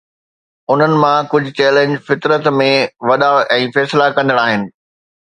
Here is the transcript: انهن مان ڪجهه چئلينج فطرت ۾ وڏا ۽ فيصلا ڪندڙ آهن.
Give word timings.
انهن 0.71 0.93
مان 1.01 1.27
ڪجهه 1.33 1.53
چئلينج 1.59 1.99
فطرت 2.07 2.49
۾ 2.63 2.67
وڏا 3.11 3.29
۽ 3.59 3.69
فيصلا 3.77 4.09
ڪندڙ 4.17 4.39
آهن. 4.47 4.65